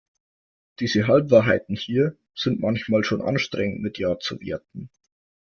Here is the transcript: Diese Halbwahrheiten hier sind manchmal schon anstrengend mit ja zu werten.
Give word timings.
Diese 0.79 1.05
Halbwahrheiten 1.05 1.75
hier 1.75 2.17
sind 2.33 2.59
manchmal 2.59 3.03
schon 3.03 3.21
anstrengend 3.21 3.83
mit 3.83 3.99
ja 3.99 4.17
zu 4.17 4.39
werten. 4.41 4.89